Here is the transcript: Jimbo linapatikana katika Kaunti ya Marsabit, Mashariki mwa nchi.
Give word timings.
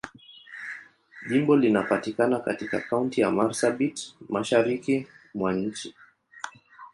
Jimbo 1.29 1.55
linapatikana 1.57 2.39
katika 2.39 2.79
Kaunti 2.79 3.21
ya 3.21 3.31
Marsabit, 3.31 4.15
Mashariki 4.29 5.07
mwa 5.33 5.53
nchi. 5.53 5.95